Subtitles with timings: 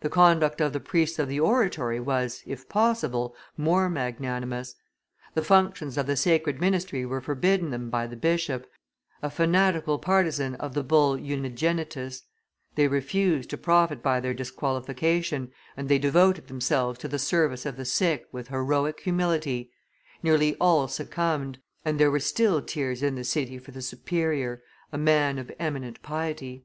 [0.00, 4.74] The conduct of the priests of the Oratory was, if possible, more magnanimous.
[5.34, 8.66] The functions of the sacred ministry were forbidden them by the bishop,
[9.22, 12.22] a fanatical partisan of the bull Unigenitus;
[12.76, 17.76] they refused to profit by their disqualification, and they devoted themselves to the service of
[17.76, 19.70] the sick with heroic humility;
[20.22, 24.62] nearly all succumbed, and there were still tears in the city for the Superior,
[24.92, 26.64] a man of eminent piety."